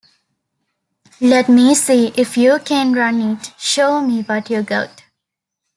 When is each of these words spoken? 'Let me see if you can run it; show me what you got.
'Let 1.19 1.47
me 1.47 1.75
see 1.75 2.07
if 2.17 2.35
you 2.35 2.57
can 2.57 2.91
run 2.93 3.21
it; 3.21 3.53
show 3.59 4.01
me 4.01 4.23
what 4.23 4.49
you 4.49 4.63
got. 4.63 5.03